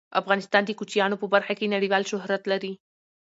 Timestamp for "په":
1.21-1.27